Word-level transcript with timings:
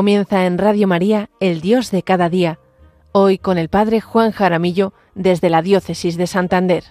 Comienza 0.00 0.46
en 0.46 0.56
Radio 0.56 0.88
María, 0.88 1.28
El 1.40 1.60
Dios 1.60 1.90
de 1.90 2.02
cada 2.02 2.30
día, 2.30 2.58
hoy 3.12 3.36
con 3.36 3.58
el 3.58 3.68
Padre 3.68 4.00
Juan 4.00 4.32
Jaramillo 4.32 4.94
desde 5.14 5.50
la 5.50 5.60
Diócesis 5.60 6.16
de 6.16 6.26
Santander. 6.26 6.84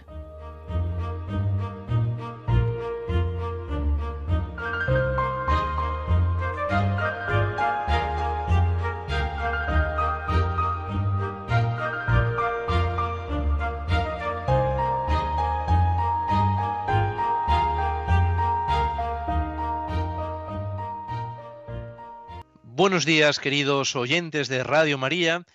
Buenos 22.80 23.06
días, 23.06 23.40
queridos 23.40 23.94
oyentes 23.98 24.48
de 24.48 24.64
Radio 24.64 24.98
María. 24.98 25.46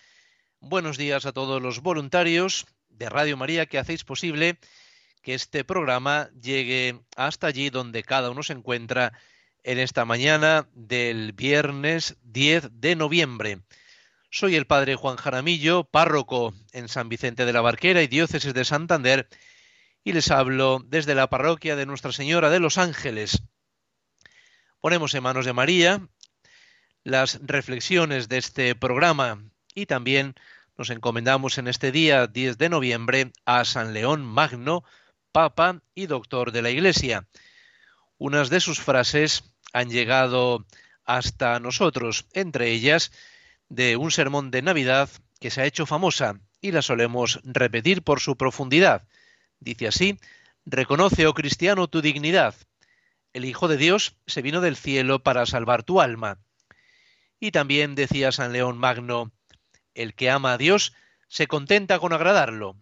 Buenos 0.59 0.95
días 0.95 1.25
a 1.25 1.31
todos 1.31 1.59
los 1.59 1.81
voluntarios 1.81 2.67
de 2.89 3.09
Radio 3.09 3.35
María 3.35 3.65
que 3.65 3.79
hacéis 3.79 4.03
posible 4.03 4.59
que 5.23 5.33
este 5.33 5.63
programa 5.63 6.29
llegue 6.39 6.99
hasta 7.15 7.47
allí 7.47 7.71
donde 7.71 8.03
cada 8.03 8.29
uno 8.29 8.43
se 8.43 8.53
encuentra 8.53 9.11
en 9.63 9.79
esta 9.79 10.05
mañana 10.05 10.69
del 10.75 11.33
viernes 11.33 12.15
10 12.21 12.69
de 12.73 12.95
noviembre. 12.95 13.57
Soy 14.29 14.55
el 14.55 14.67
padre 14.67 14.93
Juan 14.93 15.15
Jaramillo, 15.15 15.83
párroco 15.83 16.53
en 16.73 16.87
San 16.89 17.09
Vicente 17.09 17.47
de 17.47 17.53
la 17.53 17.61
Barquera 17.61 18.03
y 18.03 18.07
diócesis 18.07 18.53
de 18.53 18.65
Santander, 18.65 19.27
y 20.03 20.13
les 20.13 20.29
hablo 20.29 20.79
desde 20.85 21.15
la 21.15 21.27
parroquia 21.27 21.75
de 21.75 21.87
Nuestra 21.87 22.11
Señora 22.11 22.51
de 22.51 22.59
los 22.59 22.77
Ángeles. 22.77 23.41
Ponemos 24.79 25.15
en 25.15 25.23
manos 25.23 25.47
de 25.47 25.53
María 25.53 26.07
las 27.05 27.39
reflexiones 27.43 28.27
de 28.29 28.39
este 28.39 28.73
programa 28.75 29.39
y 29.75 29.85
también 29.85 30.33
nos 30.75 30.89
encomendamos 30.89 31.59
en 31.59 31.67
este 31.67 31.91
día 31.91 32.25
10 32.25 32.57
de 32.57 32.67
noviembre 32.67 33.31
a 33.45 33.63
San 33.63 33.93
León 33.93 34.25
Magno, 34.25 34.83
Papa 35.31 35.81
y 35.93 36.07
Doctor 36.07 36.51
de 36.51 36.63
la 36.63 36.71
Iglesia. 36.71 37.27
Unas 38.17 38.49
de 38.49 38.59
sus 38.59 38.81
frases 38.81 39.43
han 39.71 39.89
llegado 39.89 40.65
hasta 41.05 41.59
nosotros, 41.59 42.25
entre 42.33 42.71
ellas 42.71 43.11
de 43.69 43.97
un 43.97 44.09
sermón 44.09 44.49
de 44.49 44.63
Navidad 44.63 45.07
que 45.39 45.51
se 45.51 45.61
ha 45.61 45.65
hecho 45.65 45.85
famosa 45.85 46.39
y 46.59 46.71
la 46.71 46.81
solemos 46.81 47.39
repetir 47.43 48.01
por 48.01 48.19
su 48.19 48.35
profundidad. 48.35 49.07
Dice 49.59 49.87
así, 49.87 50.19
Reconoce, 50.65 51.27
oh 51.27 51.35
cristiano, 51.35 51.87
tu 51.87 52.01
dignidad. 52.01 52.55
El 53.31 53.45
Hijo 53.45 53.67
de 53.67 53.77
Dios 53.77 54.17
se 54.25 54.41
vino 54.41 54.59
del 54.59 54.75
cielo 54.75 55.21
para 55.21 55.45
salvar 55.45 55.83
tu 55.83 56.01
alma. 56.01 56.39
Y 57.45 57.51
también 57.51 57.93
decía 57.93 58.31
San 58.31 58.53
León 58.53 58.79
Magno, 58.79 59.31
el 59.93 60.15
que 60.15 60.31
ama 60.31 60.53
a 60.53 60.57
Dios 60.57 60.93
se 61.27 61.45
contenta 61.45 61.99
con 61.99 62.11
agradarlo. 62.11 62.75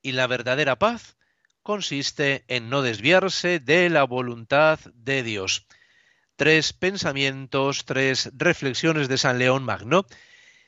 Y 0.00 0.12
la 0.12 0.26
verdadera 0.26 0.78
paz 0.78 1.18
consiste 1.62 2.46
en 2.48 2.70
no 2.70 2.80
desviarse 2.80 3.60
de 3.60 3.90
la 3.90 4.04
voluntad 4.04 4.80
de 4.94 5.22
Dios. 5.22 5.66
Tres 6.34 6.72
pensamientos, 6.72 7.84
tres 7.84 8.30
reflexiones 8.32 9.08
de 9.08 9.18
San 9.18 9.38
León 9.38 9.64
Magno 9.64 10.06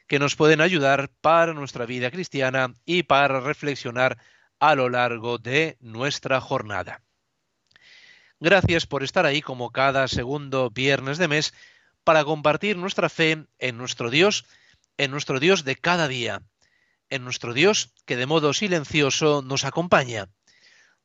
que 0.09 0.19
nos 0.19 0.37
pueden 0.37 0.61
ayudar 0.61 1.11
para 1.23 1.55
nuestra 1.55 1.87
vida 1.87 2.11
cristiana 2.11 2.75
y 2.85 3.05
para 3.05 3.41
reflexionar 3.41 4.19
a 4.61 4.75
lo 4.75 4.91
largo 4.91 5.39
de 5.39 5.79
nuestra 5.81 6.43
jornada. 6.43 7.01
Gracias 8.41 8.85
por 8.87 9.03
estar 9.03 9.25
ahí 9.25 9.41
como 9.41 9.73
cada 9.73 10.07
segundo 10.07 10.69
viernes 10.69 11.17
de 11.17 11.29
mes 11.29 11.55
para 12.07 12.25
compartir 12.25 12.77
nuestra 12.77 13.09
fe 13.09 13.49
en 13.59 13.77
nuestro 13.77 14.11
Dios, 14.11 14.45
en 14.97 15.11
nuestro 15.11 15.41
Dios 15.41 15.65
de 15.65 15.75
cada 15.75 16.07
día, 16.07 16.41
en 17.11 17.25
nuestro 17.25 17.53
Dios 17.53 17.95
que 18.05 18.15
de 18.15 18.27
modo 18.27 18.53
silencioso 18.53 19.43
nos 19.43 19.65
acompaña. 19.65 20.29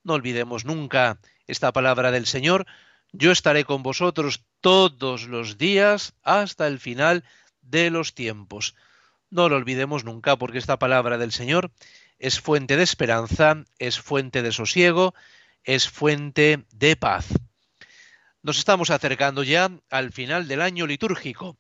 No 0.04 0.14
olvidemos 0.14 0.64
nunca 0.64 1.20
esta 1.48 1.72
palabra 1.72 2.12
del 2.12 2.28
Señor, 2.28 2.68
yo 3.14 3.32
estaré 3.32 3.66
con 3.66 3.82
vosotros 3.82 4.46
todos 4.62 5.24
los 5.24 5.58
días 5.58 6.14
hasta 6.22 6.68
el 6.68 6.80
final 6.80 7.24
de 7.64 7.90
los 7.90 8.14
tiempos. 8.14 8.76
No 9.32 9.50
lo 9.50 9.56
olvidemos 9.56 10.06
nunca 10.06 10.36
porque 10.36 10.60
esta 10.60 10.78
palabra 10.78 11.18
del 11.18 11.32
Señor 11.32 11.72
es 12.20 12.40
fuente 12.40 12.78
de 12.78 12.84
esperanza, 12.84 13.64
es 13.80 14.00
fuente 14.00 14.44
de 14.44 14.52
sosiego, 14.52 15.16
es 15.64 15.90
fuente 15.90 16.64
de 16.72 16.96
paz. 16.96 17.26
Nos 18.44 18.58
estamos 18.58 18.90
acercando 18.90 19.44
ya 19.44 19.70
al 19.92 20.12
final 20.12 20.48
del 20.48 20.62
año 20.62 20.88
litúrgico. 20.88 21.60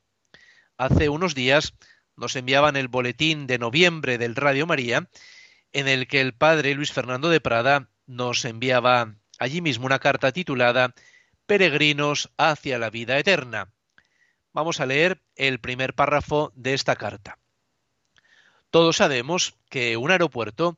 Hace 0.77 1.09
unos 1.09 1.35
días 1.35 1.75
nos 2.15 2.35
enviaban 2.35 2.75
el 2.75 2.87
boletín 2.87 3.45
de 3.45 3.59
noviembre 3.59 4.17
del 4.17 4.35
Radio 4.35 4.65
María, 4.65 5.07
en 5.73 5.87
el 5.87 6.07
que 6.07 6.21
el 6.21 6.33
padre 6.33 6.73
Luis 6.73 6.91
Fernando 6.91 7.29
de 7.29 7.39
Prada 7.39 7.89
nos 8.07 8.45
enviaba 8.45 9.13
allí 9.37 9.61
mismo 9.61 9.85
una 9.85 9.99
carta 9.99 10.31
titulada 10.31 10.95
Peregrinos 11.45 12.31
hacia 12.35 12.79
la 12.79 12.89
vida 12.89 13.19
eterna. 13.19 13.71
Vamos 14.51 14.79
a 14.79 14.87
leer 14.87 15.21
el 15.35 15.59
primer 15.59 15.93
párrafo 15.93 16.51
de 16.55 16.73
esta 16.73 16.95
carta. 16.95 17.37
Todos 18.71 18.97
sabemos 18.97 19.53
que 19.69 19.97
un 19.97 20.09
aeropuerto 20.09 20.75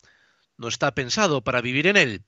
no 0.57 0.67
está 0.67 0.93
pensado 0.93 1.45
para 1.45 1.61
vivir 1.61 1.87
en 1.87 1.95
él, 1.95 2.25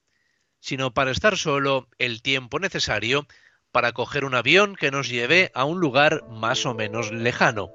sino 0.62 0.94
para 0.94 1.12
estar 1.12 1.38
solo 1.38 1.90
el 1.98 2.22
tiempo 2.22 2.58
necesario 2.60 3.28
para 3.76 3.92
coger 3.92 4.24
un 4.24 4.36
avión 4.36 4.78
que 4.78 4.90
nos 4.90 5.10
lleve 5.10 5.52
a 5.54 5.66
un 5.66 5.82
lugar 5.82 6.24
más 6.30 6.66
o 6.66 6.74
menos 6.74 7.12
lejano. 7.12 7.74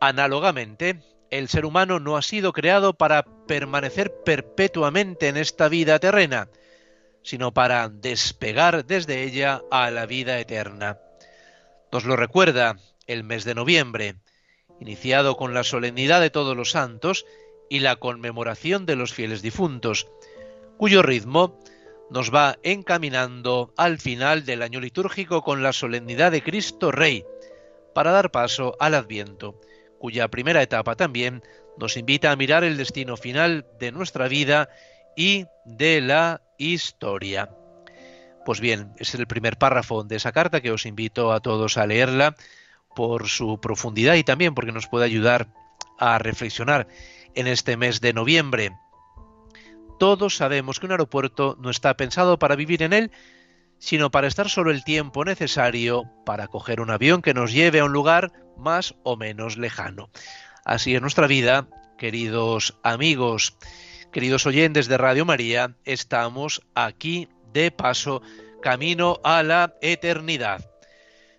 Análogamente, 0.00 1.02
el 1.28 1.50
ser 1.50 1.66
humano 1.66 2.00
no 2.00 2.16
ha 2.16 2.22
sido 2.22 2.54
creado 2.54 2.94
para 2.94 3.22
permanecer 3.46 4.10
perpetuamente 4.24 5.28
en 5.28 5.36
esta 5.36 5.68
vida 5.68 5.98
terrena, 5.98 6.48
sino 7.22 7.52
para 7.52 7.90
despegar 7.90 8.86
desde 8.86 9.24
ella 9.24 9.60
a 9.70 9.90
la 9.90 10.06
vida 10.06 10.40
eterna. 10.40 10.98
Nos 11.92 12.06
lo 12.06 12.16
recuerda 12.16 12.78
el 13.06 13.22
mes 13.22 13.44
de 13.44 13.54
noviembre, 13.54 14.14
iniciado 14.80 15.36
con 15.36 15.52
la 15.52 15.62
solemnidad 15.62 16.22
de 16.22 16.30
todos 16.30 16.56
los 16.56 16.70
santos 16.70 17.26
y 17.68 17.80
la 17.80 17.96
conmemoración 17.96 18.86
de 18.86 18.96
los 18.96 19.12
fieles 19.12 19.42
difuntos, 19.42 20.08
cuyo 20.78 21.02
ritmo 21.02 21.60
nos 22.12 22.32
va 22.32 22.58
encaminando 22.62 23.72
al 23.78 23.98
final 23.98 24.44
del 24.44 24.60
año 24.62 24.80
litúrgico 24.80 25.42
con 25.42 25.62
la 25.62 25.72
solemnidad 25.72 26.30
de 26.30 26.42
Cristo 26.42 26.92
Rey, 26.92 27.24
para 27.94 28.12
dar 28.12 28.30
paso 28.30 28.76
al 28.80 28.94
Adviento, 28.94 29.58
cuya 29.98 30.28
primera 30.28 30.62
etapa 30.62 30.94
también 30.94 31.42
nos 31.78 31.96
invita 31.96 32.30
a 32.30 32.36
mirar 32.36 32.64
el 32.64 32.76
destino 32.76 33.16
final 33.16 33.66
de 33.80 33.92
nuestra 33.92 34.28
vida 34.28 34.68
y 35.16 35.46
de 35.64 36.02
la 36.02 36.42
historia. 36.58 37.50
Pues 38.44 38.60
bien, 38.60 38.92
es 38.98 39.14
el 39.14 39.26
primer 39.26 39.56
párrafo 39.56 40.04
de 40.04 40.16
esa 40.16 40.32
carta 40.32 40.60
que 40.60 40.70
os 40.70 40.84
invito 40.84 41.32
a 41.32 41.40
todos 41.40 41.78
a 41.78 41.86
leerla 41.86 42.34
por 42.94 43.28
su 43.28 43.58
profundidad 43.58 44.16
y 44.16 44.24
también 44.24 44.54
porque 44.54 44.72
nos 44.72 44.86
puede 44.86 45.06
ayudar 45.06 45.48
a 45.98 46.18
reflexionar 46.18 46.88
en 47.34 47.46
este 47.46 47.78
mes 47.78 48.02
de 48.02 48.12
noviembre. 48.12 48.72
Todos 50.02 50.34
sabemos 50.34 50.80
que 50.80 50.86
un 50.86 50.90
aeropuerto 50.90 51.56
no 51.60 51.70
está 51.70 51.96
pensado 51.96 52.36
para 52.36 52.56
vivir 52.56 52.82
en 52.82 52.92
él, 52.92 53.12
sino 53.78 54.10
para 54.10 54.26
estar 54.26 54.50
solo 54.50 54.72
el 54.72 54.82
tiempo 54.82 55.24
necesario 55.24 56.10
para 56.26 56.48
coger 56.48 56.80
un 56.80 56.90
avión 56.90 57.22
que 57.22 57.34
nos 57.34 57.52
lleve 57.52 57.78
a 57.78 57.84
un 57.84 57.92
lugar 57.92 58.32
más 58.58 58.96
o 59.04 59.16
menos 59.16 59.58
lejano. 59.58 60.10
Así 60.64 60.96
es 60.96 61.00
nuestra 61.00 61.28
vida, 61.28 61.68
queridos 61.98 62.76
amigos, 62.82 63.56
queridos 64.10 64.44
oyentes 64.44 64.88
de 64.88 64.98
Radio 64.98 65.24
María, 65.24 65.76
estamos 65.84 66.62
aquí 66.74 67.28
de 67.52 67.70
paso, 67.70 68.22
camino 68.60 69.20
a 69.22 69.44
la 69.44 69.76
eternidad. 69.82 70.68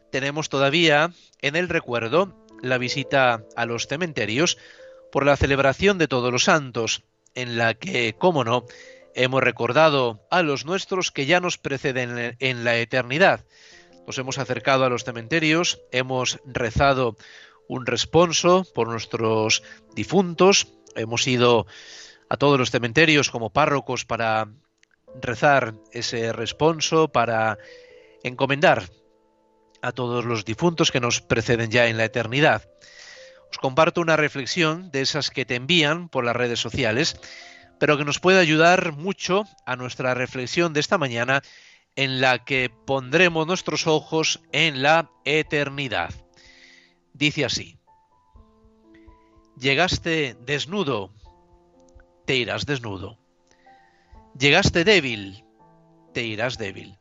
Tenemos 0.09 0.47
todavía 0.47 1.11
en 1.41 1.57
el 1.57 1.67
recuerdo 1.67 2.45
la 2.61 2.77
visita 2.77 3.43
a 3.57 3.65
los 3.65 3.87
cementerios 3.87 4.57
por 5.11 5.25
la 5.25 5.35
celebración 5.35 5.97
de 5.97 6.07
todos 6.07 6.31
los 6.31 6.45
santos, 6.45 7.03
en 7.35 7.57
la 7.57 7.73
que, 7.73 8.15
cómo 8.17 8.43
no, 8.43 8.65
hemos 9.15 9.43
recordado 9.43 10.25
a 10.29 10.41
los 10.41 10.65
nuestros 10.65 11.11
que 11.11 11.25
ya 11.25 11.39
nos 11.39 11.57
preceden 11.57 12.35
en 12.39 12.63
la 12.63 12.77
eternidad. 12.77 13.45
Nos 14.07 14.17
hemos 14.17 14.37
acercado 14.37 14.85
a 14.85 14.89
los 14.89 15.03
cementerios, 15.03 15.81
hemos 15.91 16.39
rezado 16.45 17.15
un 17.67 17.85
responso 17.85 18.65
por 18.73 18.89
nuestros 18.89 19.63
difuntos, 19.95 20.73
hemos 20.95 21.27
ido 21.27 21.65
a 22.29 22.37
todos 22.37 22.59
los 22.59 22.71
cementerios 22.71 23.29
como 23.29 23.51
párrocos 23.51 24.05
para 24.05 24.49
rezar 25.21 25.75
ese 25.91 26.33
responso, 26.33 27.07
para 27.07 27.57
encomendar 28.23 28.89
a 29.81 29.91
todos 29.91 30.25
los 30.25 30.45
difuntos 30.45 30.91
que 30.91 30.99
nos 30.99 31.21
preceden 31.21 31.69
ya 31.69 31.87
en 31.87 31.97
la 31.97 32.05
eternidad 32.05 32.63
os 33.53 33.59
comparto 33.59 34.01
una 34.01 34.17
reflexión 34.17 34.89
de 34.89 35.01
esas 35.01 35.29
que 35.29 35.45
te 35.45 35.53
envían 35.53 36.09
por 36.09 36.25
las 36.25 36.35
redes 36.35 36.59
sociales, 36.59 37.15
pero 37.79 37.99
que 37.99 38.03
nos 38.03 38.19
puede 38.19 38.39
ayudar 38.39 38.93
mucho 38.93 39.45
a 39.67 39.75
nuestra 39.75 40.15
reflexión 40.15 40.73
de 40.73 40.79
esta 40.79 40.97
mañana 40.97 41.43
en 41.95 42.19
la 42.19 42.43
que 42.45 42.71
pondremos 42.71 43.45
nuestros 43.45 43.85
ojos 43.85 44.41
en 44.51 44.81
la 44.81 45.11
eternidad. 45.23 46.09
dice 47.13 47.45
así, 47.45 47.77
Llegaste 49.59 50.35
desnudo, 50.41 51.13
te 52.25 52.37
irás 52.37 52.65
desnudo. 52.65 53.19
Llegaste 54.35 54.83
débil, 54.83 55.45
te 56.11 56.23
irás 56.23 56.57
débil. 56.57 56.97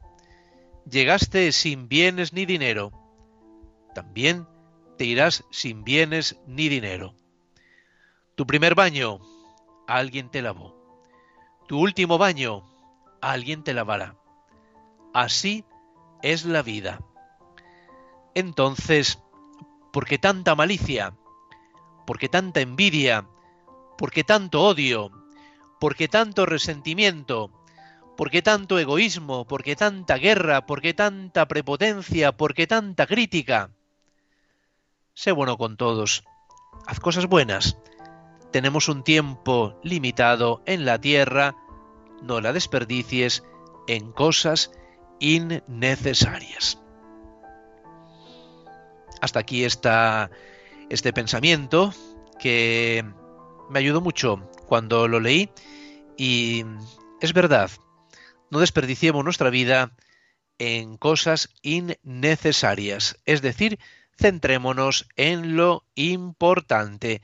Llegaste 0.84 1.50
sin 1.52 1.88
bienes 1.88 2.34
ni 2.34 2.44
dinero, 2.44 2.92
también 3.94 4.46
te 5.02 5.06
irás 5.06 5.44
sin 5.50 5.82
bienes 5.82 6.38
ni 6.46 6.68
dinero. 6.68 7.16
Tu 8.36 8.46
primer 8.46 8.76
baño, 8.76 9.18
alguien 9.88 10.30
te 10.30 10.42
lavó. 10.42 10.76
Tu 11.66 11.76
último 11.76 12.18
baño, 12.18 12.62
alguien 13.20 13.64
te 13.64 13.74
lavará. 13.74 14.14
Así 15.12 15.64
es 16.22 16.44
la 16.44 16.62
vida. 16.62 17.00
Entonces, 18.36 19.18
¿por 19.92 20.06
qué 20.06 20.18
tanta 20.18 20.54
malicia? 20.54 21.16
¿Por 22.06 22.20
qué 22.20 22.28
tanta 22.28 22.60
envidia? 22.60 23.26
¿Por 23.98 24.12
qué 24.12 24.22
tanto 24.22 24.62
odio? 24.62 25.10
¿Por 25.80 25.96
qué 25.96 26.06
tanto 26.06 26.46
resentimiento? 26.46 27.50
¿Por 28.16 28.30
qué 28.30 28.40
tanto 28.40 28.78
egoísmo? 28.78 29.48
¿Por 29.48 29.64
qué 29.64 29.74
tanta 29.74 30.14
guerra? 30.14 30.64
¿Por 30.64 30.80
qué 30.80 30.94
tanta 30.94 31.48
prepotencia? 31.48 32.30
¿Por 32.36 32.54
qué 32.54 32.68
tanta 32.68 33.08
crítica? 33.08 33.72
Sé 35.14 35.32
bueno 35.32 35.58
con 35.58 35.76
todos. 35.76 36.24
Haz 36.86 36.98
cosas 37.00 37.26
buenas. 37.26 37.76
Tenemos 38.50 38.88
un 38.88 39.04
tiempo 39.04 39.78
limitado 39.82 40.62
en 40.64 40.84
la 40.84 41.00
tierra. 41.00 41.54
No 42.22 42.40
la 42.40 42.52
desperdicies 42.52 43.42
en 43.86 44.12
cosas 44.12 44.72
innecesarias. 45.20 46.78
Hasta 49.20 49.40
aquí 49.40 49.64
está 49.64 50.30
este 50.88 51.12
pensamiento 51.12 51.92
que 52.40 53.04
me 53.70 53.78
ayudó 53.78 54.00
mucho 54.00 54.50
cuando 54.66 55.06
lo 55.08 55.20
leí 55.20 55.50
y 56.16 56.64
es 57.20 57.32
verdad, 57.32 57.70
no 58.50 58.58
desperdiciemos 58.58 59.24
nuestra 59.24 59.50
vida 59.50 59.92
en 60.58 60.96
cosas 60.96 61.50
innecesarias, 61.62 63.18
es 63.24 63.42
decir, 63.42 63.78
centrémonos 64.22 65.08
en 65.16 65.56
lo 65.56 65.84
importante. 65.96 67.22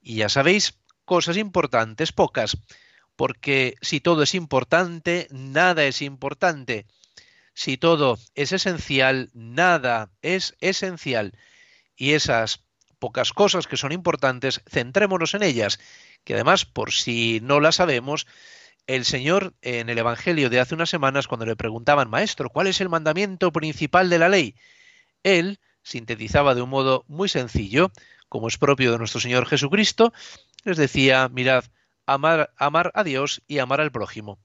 Y 0.00 0.16
ya 0.16 0.28
sabéis, 0.28 0.78
cosas 1.04 1.36
importantes, 1.36 2.12
pocas, 2.12 2.56
porque 3.16 3.74
si 3.82 4.00
todo 4.00 4.22
es 4.22 4.34
importante, 4.34 5.26
nada 5.32 5.84
es 5.84 6.02
importante. 6.02 6.86
Si 7.52 7.76
todo 7.76 8.16
es 8.36 8.52
esencial, 8.52 9.30
nada 9.34 10.12
es 10.22 10.54
esencial. 10.60 11.32
Y 11.96 12.12
esas 12.12 12.60
pocas 13.00 13.32
cosas 13.32 13.66
que 13.66 13.76
son 13.76 13.90
importantes, 13.90 14.62
centrémonos 14.70 15.34
en 15.34 15.42
ellas, 15.42 15.80
que 16.22 16.34
además, 16.34 16.64
por 16.64 16.92
si 16.92 17.40
no 17.42 17.58
las 17.58 17.76
sabemos, 17.76 18.28
el 18.86 19.04
Señor 19.04 19.54
en 19.62 19.88
el 19.88 19.98
Evangelio 19.98 20.48
de 20.48 20.60
hace 20.60 20.76
unas 20.76 20.90
semanas, 20.90 21.26
cuando 21.26 21.44
le 21.44 21.56
preguntaban, 21.56 22.08
Maestro, 22.08 22.50
¿cuál 22.50 22.68
es 22.68 22.80
el 22.80 22.88
mandamiento 22.88 23.50
principal 23.50 24.10
de 24.10 24.18
la 24.20 24.28
ley? 24.28 24.54
Él 25.24 25.58
sintetizaba 25.86 26.54
de 26.54 26.62
un 26.62 26.70
modo 26.70 27.04
muy 27.06 27.28
sencillo, 27.28 27.92
como 28.28 28.48
es 28.48 28.58
propio 28.58 28.90
de 28.90 28.98
nuestro 28.98 29.20
Señor 29.20 29.46
Jesucristo, 29.46 30.12
les 30.64 30.76
decía, 30.76 31.28
mirad, 31.28 31.64
amar, 32.06 32.52
amar 32.56 32.90
a 32.94 33.04
Dios 33.04 33.42
y 33.46 33.58
amar 33.58 33.80
al 33.80 33.92
prójimo 33.92 34.38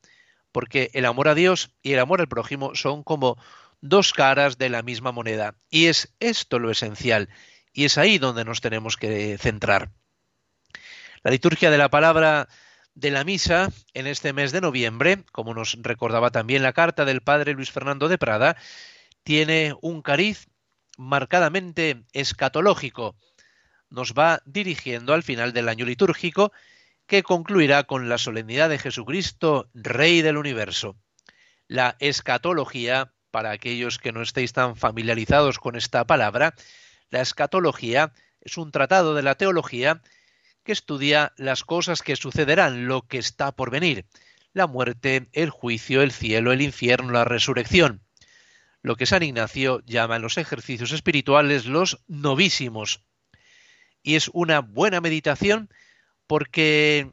porque 0.51 0.91
el 0.93 1.05
amor 1.05 1.27
a 1.27 1.35
Dios 1.35 1.71
y 1.81 1.93
el 1.93 1.99
amor 1.99 2.21
al 2.21 2.27
prójimo 2.27 2.75
son 2.75 3.03
como 3.03 3.37
dos 3.79 4.13
caras 4.13 4.57
de 4.57 4.69
la 4.69 4.83
misma 4.83 5.11
moneda. 5.11 5.55
Y 5.69 5.87
es 5.87 6.13
esto 6.19 6.59
lo 6.59 6.71
esencial, 6.71 7.29
y 7.73 7.85
es 7.85 7.97
ahí 7.97 8.17
donde 8.17 8.45
nos 8.45 8.61
tenemos 8.61 8.97
que 8.97 9.37
centrar. 9.37 9.91
La 11.23 11.31
liturgia 11.31 11.71
de 11.71 11.77
la 11.77 11.89
palabra 11.89 12.47
de 12.93 13.11
la 13.11 13.23
misa 13.23 13.69
en 13.93 14.07
este 14.07 14.33
mes 14.33 14.51
de 14.51 14.61
noviembre, 14.61 15.23
como 15.31 15.53
nos 15.53 15.77
recordaba 15.81 16.29
también 16.31 16.63
la 16.63 16.73
carta 16.73 17.05
del 17.05 17.21
padre 17.21 17.53
Luis 17.53 17.71
Fernando 17.71 18.09
de 18.09 18.17
Prada, 18.17 18.57
tiene 19.23 19.73
un 19.81 20.01
cariz 20.01 20.47
marcadamente 20.97 22.03
escatológico. 22.13 23.15
Nos 23.89 24.13
va 24.13 24.41
dirigiendo 24.45 25.13
al 25.13 25.23
final 25.23 25.53
del 25.53 25.69
año 25.69 25.85
litúrgico 25.85 26.51
que 27.07 27.23
concluirá 27.23 27.83
con 27.83 28.07
la 28.07 28.17
solemnidad 28.17 28.69
de 28.69 28.79
Jesucristo, 28.79 29.69
Rey 29.73 30.21
del 30.21 30.37
universo. 30.37 30.95
La 31.67 31.95
escatología, 31.99 33.13
para 33.31 33.51
aquellos 33.51 33.99
que 33.99 34.11
no 34.11 34.21
estéis 34.21 34.53
tan 34.53 34.75
familiarizados 34.75 35.59
con 35.59 35.75
esta 35.75 36.05
palabra, 36.05 36.53
la 37.09 37.21
escatología 37.21 38.13
es 38.39 38.57
un 38.57 38.71
tratado 38.71 39.13
de 39.13 39.23
la 39.23 39.35
teología 39.35 40.01
que 40.63 40.71
estudia 40.71 41.33
las 41.37 41.63
cosas 41.63 42.01
que 42.01 42.15
sucederán, 42.15 42.87
lo 42.87 43.01
que 43.03 43.17
está 43.17 43.51
por 43.51 43.71
venir, 43.71 44.05
la 44.53 44.67
muerte, 44.67 45.29
el 45.33 45.49
juicio, 45.49 46.01
el 46.01 46.11
cielo, 46.11 46.51
el 46.51 46.61
infierno, 46.61 47.11
la 47.11 47.25
resurrección, 47.25 48.01
lo 48.81 48.95
que 48.95 49.05
San 49.05 49.23
Ignacio 49.23 49.81
llama 49.85 50.15
en 50.15 50.21
los 50.21 50.37
ejercicios 50.37 50.91
espirituales 50.91 51.65
los 51.65 51.99
novísimos. 52.07 53.01
Y 54.03 54.15
es 54.15 54.29
una 54.33 54.59
buena 54.61 55.01
meditación 55.01 55.69
porque 56.27 57.11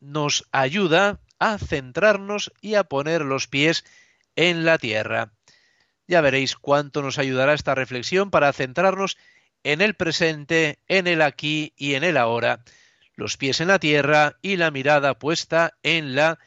nos 0.00 0.48
ayuda 0.50 1.20
a 1.38 1.58
centrarnos 1.58 2.52
y 2.60 2.74
a 2.74 2.84
poner 2.84 3.22
los 3.22 3.46
pies 3.46 3.84
en 4.36 4.64
la 4.64 4.78
tierra. 4.78 5.32
Ya 6.06 6.20
veréis 6.20 6.56
cuánto 6.56 7.02
nos 7.02 7.18
ayudará 7.18 7.54
esta 7.54 7.74
reflexión 7.74 8.30
para 8.30 8.52
centrarnos 8.52 9.16
en 9.62 9.80
el 9.80 9.94
presente, 9.94 10.78
en 10.88 11.06
el 11.06 11.22
aquí 11.22 11.72
y 11.76 11.94
en 11.94 12.04
el 12.04 12.16
ahora, 12.16 12.64
los 13.14 13.36
pies 13.36 13.60
en 13.60 13.68
la 13.68 13.78
tierra 13.78 14.36
y 14.42 14.56
la 14.56 14.70
mirada 14.70 15.18
puesta 15.18 15.78
en 15.82 16.14
la 16.14 16.38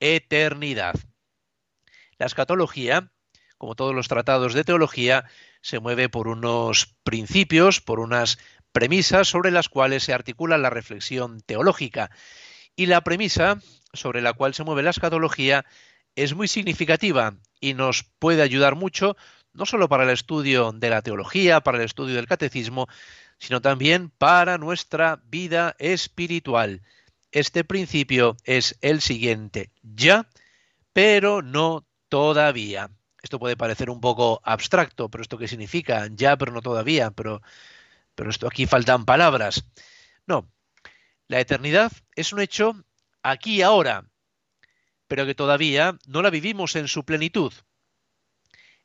eternidad. 0.00 0.94
La 2.18 2.26
escatología, 2.26 3.10
como 3.58 3.74
todos 3.74 3.94
los 3.94 4.08
tratados 4.08 4.54
de 4.54 4.64
teología, 4.64 5.24
se 5.60 5.80
mueve 5.80 6.08
por 6.08 6.28
unos 6.28 6.96
principios, 7.02 7.80
por 7.80 8.00
unas 8.00 8.38
premisas 8.72 9.28
sobre 9.28 9.50
las 9.50 9.68
cuales 9.68 10.04
se 10.04 10.12
articula 10.12 10.58
la 10.58 10.70
reflexión 10.70 11.40
teológica. 11.40 12.10
Y 12.76 12.86
la 12.86 13.00
premisa 13.00 13.58
sobre 13.92 14.20
la 14.20 14.34
cual 14.34 14.54
se 14.54 14.64
mueve 14.64 14.82
la 14.82 14.90
escatología 14.90 15.64
es 16.14 16.34
muy 16.34 16.48
significativa 16.48 17.36
y 17.60 17.74
nos 17.74 18.04
puede 18.18 18.42
ayudar 18.42 18.74
mucho, 18.74 19.16
no 19.52 19.66
solo 19.66 19.88
para 19.88 20.04
el 20.04 20.10
estudio 20.10 20.72
de 20.72 20.90
la 20.90 21.02
teología, 21.02 21.60
para 21.60 21.78
el 21.78 21.84
estudio 21.84 22.16
del 22.16 22.26
catecismo, 22.26 22.86
sino 23.38 23.60
también 23.60 24.10
para 24.10 24.58
nuestra 24.58 25.22
vida 25.24 25.74
espiritual. 25.78 26.82
Este 27.32 27.64
principio 27.64 28.36
es 28.44 28.78
el 28.80 29.00
siguiente, 29.00 29.70
ya, 29.82 30.28
pero 30.92 31.42
no 31.42 31.86
todavía. 32.08 32.90
Esto 33.26 33.40
puede 33.40 33.56
parecer 33.56 33.90
un 33.90 34.00
poco 34.00 34.40
abstracto, 34.44 35.08
pero 35.08 35.22
¿esto 35.22 35.36
qué 35.36 35.48
significa? 35.48 36.06
Ya, 36.12 36.36
pero 36.36 36.52
no 36.52 36.62
todavía, 36.62 37.10
pero 37.10 37.42
pero 38.14 38.30
esto 38.30 38.46
aquí 38.46 38.66
faltan 38.66 39.04
palabras. 39.04 39.66
No, 40.28 40.48
la 41.26 41.40
eternidad 41.40 41.90
es 42.14 42.32
un 42.32 42.38
hecho 42.38 42.84
aquí 43.24 43.62
ahora, 43.62 44.08
pero 45.08 45.26
que 45.26 45.34
todavía 45.34 45.98
no 46.06 46.22
la 46.22 46.30
vivimos 46.30 46.76
en 46.76 46.86
su 46.86 47.04
plenitud. 47.04 47.52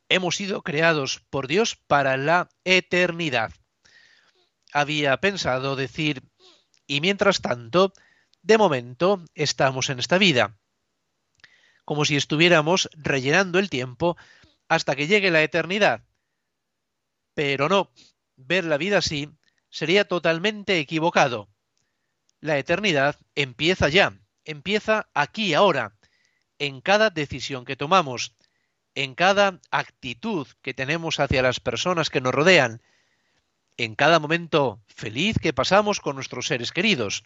Hemos 0.09 0.37
sido 0.37 0.63
creados 0.63 1.21
por 1.29 1.45
Dios 1.45 1.75
para 1.75 2.17
la 2.17 2.49
eternidad. 2.63 3.53
Había 4.73 5.17
pensado 5.17 5.75
decir, 5.75 6.23
y 6.87 6.99
mientras 6.99 7.41
tanto, 7.41 7.93
de 8.41 8.57
momento 8.57 9.23
estamos 9.35 9.91
en 9.91 9.99
esta 9.99 10.17
vida, 10.17 10.57
como 11.85 12.05
si 12.05 12.15
estuviéramos 12.15 12.89
rellenando 12.93 13.59
el 13.59 13.69
tiempo 13.69 14.17
hasta 14.67 14.95
que 14.95 15.07
llegue 15.07 15.31
la 15.31 15.43
eternidad. 15.43 16.03
Pero 17.33 17.69
no, 17.69 17.91
ver 18.35 18.63
la 18.65 18.77
vida 18.77 18.99
así 18.99 19.29
sería 19.69 20.07
totalmente 20.07 20.79
equivocado. 20.79 21.49
La 22.39 22.57
eternidad 22.57 23.17
empieza 23.35 23.89
ya, 23.89 24.19
empieza 24.45 25.09
aquí 25.13 25.53
ahora, 25.53 25.95
en 26.59 26.81
cada 26.81 27.09
decisión 27.09 27.65
que 27.65 27.75
tomamos, 27.75 28.35
en 28.95 29.15
cada 29.15 29.59
actitud 29.71 30.47
que 30.61 30.73
tenemos 30.73 31.19
hacia 31.19 31.41
las 31.41 31.59
personas 31.59 32.09
que 32.09 32.21
nos 32.21 32.33
rodean, 32.33 32.81
en 33.77 33.95
cada 33.95 34.19
momento 34.19 34.83
feliz 34.87 35.37
que 35.41 35.53
pasamos 35.53 35.99
con 36.01 36.15
nuestros 36.15 36.47
seres 36.47 36.71
queridos. 36.71 37.23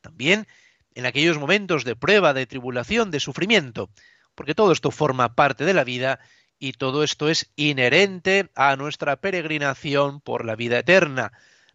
También 0.00 0.46
en 0.96 1.04
aquellos 1.04 1.38
momentos 1.38 1.84
de 1.84 1.94
prueba, 1.94 2.32
de 2.32 2.46
tribulación, 2.46 3.10
de 3.10 3.20
sufrimiento, 3.20 3.90
porque 4.34 4.54
todo 4.54 4.72
esto 4.72 4.90
forma 4.90 5.34
parte 5.34 5.66
de 5.66 5.74
la 5.74 5.84
vida 5.84 6.20
y 6.58 6.72
todo 6.72 7.04
esto 7.04 7.28
es 7.28 7.52
inherente 7.54 8.50
a 8.54 8.76
nuestra 8.76 9.16
peregrinación 9.16 10.22
por 10.22 10.46
la 10.46 10.56
vida 10.56 10.78
eterna. 10.78 11.32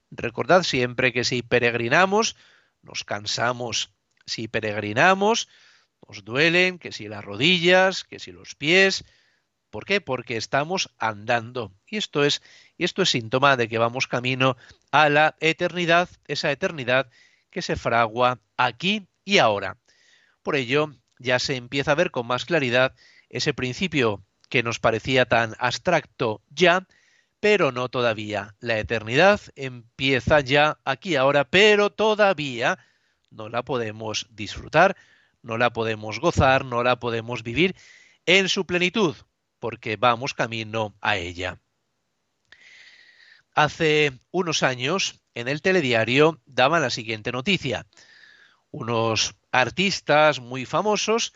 Recordad 0.09 0.63
siempre 0.63 1.13
que 1.13 1.23
si 1.23 1.43
peregrinamos, 1.43 2.35
nos 2.81 3.03
cansamos. 3.03 3.93
Si 4.25 4.47
peregrinamos, 4.47 5.47
nos 6.07 6.25
duelen, 6.25 6.79
que 6.79 6.91
si 6.91 7.07
las 7.07 7.23
rodillas, 7.23 8.03
que 8.03 8.17
si 8.17 8.31
los 8.31 8.55
pies. 8.55 9.03
¿Por 9.69 9.85
qué? 9.85 10.01
Porque 10.01 10.35
estamos 10.35 10.89
andando. 10.97 11.71
Y 11.85 11.97
esto 11.97 12.23
es, 12.23 12.41
esto 12.79 13.03
es 13.03 13.11
síntoma 13.11 13.55
de 13.55 13.67
que 13.67 13.77
vamos 13.77 14.07
camino 14.07 14.57
a 14.91 15.09
la 15.09 15.35
eternidad, 15.41 16.09
esa 16.25 16.51
eternidad 16.51 17.07
que 17.51 17.61
se 17.61 17.75
fragua 17.75 18.39
aquí 18.57 19.07
y 19.25 19.37
ahora. 19.37 19.77
Por 20.43 20.55
ello, 20.55 20.91
ya 21.19 21.39
se 21.39 21.55
empieza 21.55 21.91
a 21.91 21.95
ver 21.95 22.11
con 22.11 22.27
más 22.27 22.45
claridad 22.45 22.95
ese 23.29 23.53
principio 23.53 24.23
que 24.49 24.63
nos 24.63 24.79
parecía 24.79 25.25
tan 25.25 25.55
abstracto 25.59 26.41
ya, 26.49 26.87
pero 27.39 27.71
no 27.71 27.89
todavía. 27.89 28.55
La 28.59 28.77
eternidad 28.79 29.39
empieza 29.55 30.41
ya 30.41 30.79
aquí 30.83 31.15
ahora, 31.15 31.45
pero 31.45 31.89
todavía 31.89 32.77
no 33.29 33.49
la 33.49 33.63
podemos 33.63 34.27
disfrutar, 34.29 34.97
no 35.41 35.57
la 35.57 35.71
podemos 35.71 36.19
gozar, 36.19 36.65
no 36.65 36.83
la 36.83 36.99
podemos 36.99 37.43
vivir 37.43 37.75
en 38.25 38.49
su 38.49 38.65
plenitud, 38.65 39.15
porque 39.59 39.95
vamos 39.95 40.33
camino 40.33 40.95
a 41.01 41.17
ella. 41.17 41.59
Hace 43.53 44.19
unos 44.31 44.63
años, 44.63 45.21
en 45.33 45.47
el 45.47 45.61
telediario, 45.61 46.41
daban 46.45 46.81
la 46.81 46.89
siguiente 46.89 47.31
noticia. 47.31 47.85
Unos 48.71 49.35
artistas 49.51 50.39
muy 50.39 50.65
famosos 50.65 51.33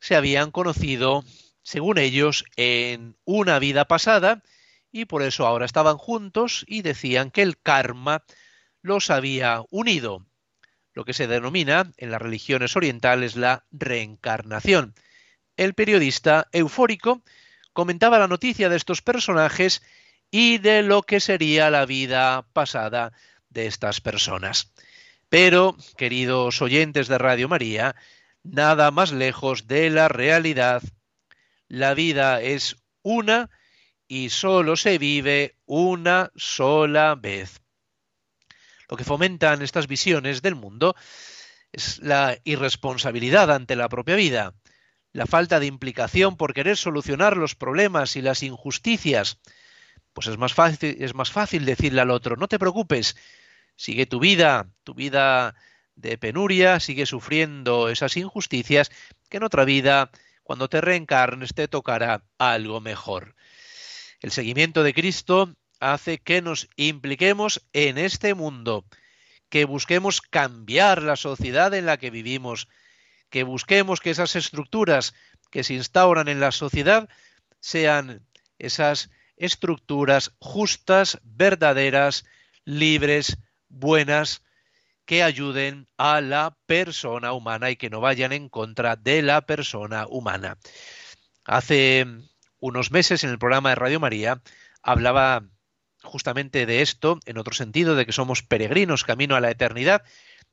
se 0.00 0.16
habían 0.16 0.50
conocido, 0.50 1.24
según 1.62 1.98
ellos, 1.98 2.44
en 2.56 3.16
una 3.24 3.58
vida 3.58 3.86
pasada 3.86 4.42
y 4.90 5.04
por 5.04 5.22
eso 5.22 5.46
ahora 5.46 5.66
estaban 5.66 5.98
juntos 5.98 6.64
y 6.66 6.82
decían 6.82 7.30
que 7.30 7.42
el 7.42 7.58
karma 7.58 8.24
los 8.82 9.10
había 9.10 9.62
unido, 9.70 10.26
lo 10.94 11.04
que 11.04 11.12
se 11.12 11.26
denomina 11.26 11.92
en 11.96 12.10
las 12.10 12.22
religiones 12.22 12.74
orientales 12.76 13.36
la 13.36 13.66
reencarnación 13.70 14.94
el 15.58 15.74
periodista 15.74 16.48
eufórico 16.52 17.22
comentaba 17.74 18.18
la 18.18 18.28
noticia 18.28 18.70
de 18.70 18.76
estos 18.76 19.02
personajes 19.02 19.82
y 20.30 20.58
de 20.58 20.82
lo 20.82 21.02
que 21.02 21.20
sería 21.20 21.68
la 21.68 21.84
vida 21.84 22.46
pasada 22.52 23.12
de 23.50 23.66
estas 23.66 24.00
personas. 24.00 24.72
Pero, 25.28 25.76
queridos 25.98 26.62
oyentes 26.62 27.06
de 27.06 27.18
Radio 27.18 27.48
María, 27.48 27.94
nada 28.42 28.90
más 28.90 29.12
lejos 29.12 29.66
de 29.66 29.90
la 29.90 30.08
realidad. 30.08 30.82
La 31.68 31.92
vida 31.92 32.40
es 32.40 32.76
una 33.02 33.50
y 34.06 34.30
solo 34.30 34.76
se 34.76 34.96
vive 34.96 35.56
una 35.66 36.32
sola 36.34 37.14
vez. 37.14 37.60
Lo 38.88 38.96
que 38.96 39.04
fomentan 39.04 39.60
estas 39.60 39.86
visiones 39.86 40.40
del 40.40 40.54
mundo 40.54 40.96
es 41.72 41.98
la 41.98 42.38
irresponsabilidad 42.44 43.50
ante 43.50 43.76
la 43.76 43.90
propia 43.90 44.16
vida, 44.16 44.54
la 45.12 45.26
falta 45.26 45.60
de 45.60 45.66
implicación 45.66 46.38
por 46.38 46.54
querer 46.54 46.78
solucionar 46.78 47.36
los 47.36 47.54
problemas 47.54 48.16
y 48.16 48.22
las 48.22 48.42
injusticias, 48.42 49.38
pues 50.14 50.26
es 50.28 50.38
más 50.38 50.54
fácil, 50.54 50.96
es 51.00 51.14
más 51.14 51.30
fácil 51.30 51.66
decirle 51.66 52.00
al 52.00 52.10
otro, 52.10 52.36
no 52.36 52.48
te 52.48 52.58
preocupes, 52.58 53.14
sigue 53.78 54.06
tu 54.06 54.18
vida, 54.18 54.68
tu 54.84 54.92
vida 54.92 55.54
de 55.94 56.18
penuria, 56.18 56.80
sigue 56.80 57.06
sufriendo 57.06 57.88
esas 57.88 58.16
injusticias, 58.16 58.90
que 59.30 59.38
en 59.38 59.44
otra 59.44 59.64
vida, 59.64 60.10
cuando 60.42 60.68
te 60.68 60.80
reencarnes, 60.80 61.54
te 61.54 61.68
tocará 61.68 62.24
algo 62.38 62.80
mejor. 62.80 63.36
El 64.20 64.32
seguimiento 64.32 64.82
de 64.82 64.92
Cristo 64.92 65.54
hace 65.78 66.18
que 66.18 66.42
nos 66.42 66.68
impliquemos 66.76 67.64
en 67.72 67.98
este 67.98 68.34
mundo, 68.34 68.84
que 69.48 69.64
busquemos 69.64 70.20
cambiar 70.20 71.02
la 71.02 71.14
sociedad 71.14 71.72
en 71.72 71.86
la 71.86 71.98
que 71.98 72.10
vivimos, 72.10 72.68
que 73.30 73.44
busquemos 73.44 74.00
que 74.00 74.10
esas 74.10 74.34
estructuras 74.34 75.14
que 75.52 75.62
se 75.62 75.74
instauran 75.74 76.26
en 76.26 76.40
la 76.40 76.50
sociedad 76.50 77.08
sean 77.60 78.26
esas 78.58 79.10
estructuras 79.36 80.32
justas, 80.40 81.20
verdaderas, 81.22 82.24
libres, 82.64 83.38
buenas, 83.68 84.42
que 85.04 85.22
ayuden 85.22 85.88
a 85.96 86.20
la 86.20 86.58
persona 86.66 87.32
humana 87.32 87.70
y 87.70 87.76
que 87.76 87.88
no 87.88 88.00
vayan 88.00 88.32
en 88.32 88.48
contra 88.50 88.94
de 88.96 89.22
la 89.22 89.40
persona 89.40 90.06
humana. 90.06 90.58
Hace 91.44 92.06
unos 92.60 92.90
meses 92.90 93.24
en 93.24 93.30
el 93.30 93.38
programa 93.38 93.70
de 93.70 93.76
Radio 93.76 94.00
María 94.00 94.42
hablaba 94.82 95.44
justamente 96.02 96.66
de 96.66 96.82
esto, 96.82 97.20
en 97.24 97.38
otro 97.38 97.54
sentido, 97.54 97.94
de 97.94 98.04
que 98.04 98.12
somos 98.12 98.42
peregrinos 98.42 99.04
camino 99.04 99.34
a 99.34 99.40
la 99.40 99.50
eternidad, 99.50 100.02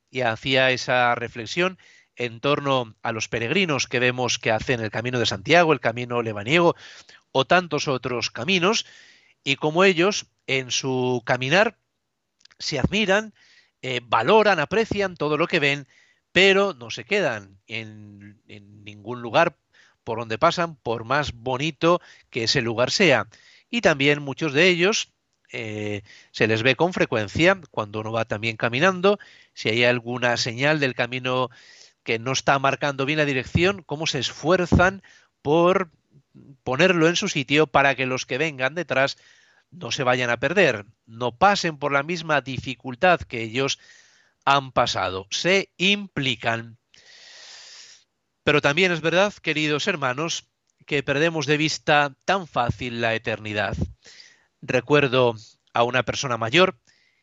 y 0.10 0.22
hacía 0.22 0.72
esa 0.72 1.14
reflexión 1.16 1.78
en 2.16 2.40
torno 2.40 2.96
a 3.02 3.12
los 3.12 3.28
peregrinos 3.28 3.88
que 3.88 4.00
vemos 4.00 4.40
que 4.40 4.52
hacen 4.52 4.80
el 4.80 4.90
camino 4.90 5.20
de 5.20 5.26
Santiago, 5.26 5.74
el 5.74 5.82
camino 5.82 6.22
lebaniego 6.22 6.76
o 7.34 7.46
tantos 7.46 7.90
otros 7.90 8.32
caminos, 8.32 8.86
y 9.44 9.58
como 9.58 9.84
ellos 9.84 10.28
en 10.48 10.72
su 10.72 11.22
caminar 11.26 11.78
se 12.60 12.80
admiran, 12.80 13.34
eh, 13.82 14.02
valoran, 14.04 14.60
aprecian 14.60 15.16
todo 15.16 15.38
lo 15.38 15.48
que 15.48 15.60
ven, 15.60 15.88
pero 16.32 16.74
no 16.74 16.90
se 16.90 17.06
quedan 17.06 17.60
en, 17.68 18.42
ningún 18.84 19.22
lugar 19.22 19.58
por 20.04 20.20
donde 20.20 20.38
pasan, 20.38 20.76
por 20.76 21.04
más 21.04 21.34
bonito 21.34 22.02
que 22.30 22.44
ese 22.44 22.62
lugar 22.62 22.92
sea. 22.92 23.28
Y 23.70 23.82
también 23.82 24.22
muchos 24.22 24.54
de 24.54 24.68
ellos 24.68 25.14
eh, 25.52 26.04
se 26.32 26.48
les 26.48 26.62
ve 26.64 26.76
con 26.76 26.94
frecuencia 26.94 27.60
cuando 27.72 28.02
uno 28.02 28.12
va 28.12 28.26
también 28.26 28.58
caminando, 28.58 29.20
si 29.54 29.70
hay 29.70 29.84
alguna 29.84 30.38
señal 30.38 30.80
del 30.80 30.96
camino 30.96 31.50
que 32.04 32.20
no 32.20 32.34
está 32.34 32.60
marcando 32.60 33.06
bien 33.06 33.18
la 33.18 33.26
dirección, 33.26 33.82
cómo 33.84 34.06
se 34.06 34.20
esfuerzan 34.20 35.02
por 35.42 35.90
ponerlo 36.64 37.08
en 37.08 37.16
su 37.16 37.28
sitio 37.28 37.68
para 37.68 37.96
que 37.96 38.06
los 38.06 38.26
que 38.26 38.38
vengan 38.38 38.76
detrás 38.76 39.18
no 39.76 39.92
se 39.92 40.04
vayan 40.04 40.30
a 40.30 40.38
perder, 40.38 40.86
no 41.06 41.38
pasen 41.38 41.78
por 41.78 41.92
la 41.92 42.04
misma 42.04 42.42
dificultad 42.42 43.22
que 43.22 43.42
ellos 43.42 43.80
han 44.46 44.72
pasado, 44.72 45.28
se 45.30 45.72
implican. 45.78 46.78
Pero 48.44 48.62
también 48.62 48.92
es 48.92 49.02
verdad, 49.02 49.34
queridos 49.34 49.88
hermanos, 49.88 50.48
que 50.86 51.04
perdemos 51.04 51.46
de 51.46 51.58
vista 51.58 52.16
tan 52.26 52.48
fácil 52.48 53.02
la 53.02 53.16
eternidad. 53.16 53.76
Recuerdo 54.62 55.36
a 55.74 55.84
una 55.84 56.04
persona 56.04 56.38
mayor 56.38 56.80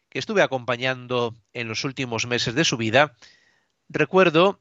que 0.09 0.19
estuve 0.19 0.43
acompañando 0.43 1.35
en 1.53 1.69
los 1.69 1.85
últimos 1.85 2.27
meses 2.27 2.55
de 2.55 2.65
su 2.65 2.77
vida. 2.77 3.17
Recuerdo 3.89 4.61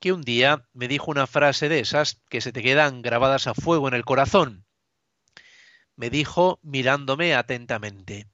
que 0.00 0.12
un 0.12 0.22
día 0.22 0.66
me 0.72 0.88
dijo 0.88 1.10
una 1.10 1.26
frase 1.26 1.68
de 1.68 1.80
esas 1.80 2.20
que 2.28 2.40
se 2.40 2.52
te 2.52 2.62
quedan 2.62 3.02
grabadas 3.02 3.46
a 3.46 3.54
fuego 3.54 3.88
en 3.88 3.94
el 3.94 4.04
corazón. 4.04 4.66
Me 6.00 6.08
dijo 6.08 6.58
mirándome 6.62 7.34
atentamente, 7.34 8.26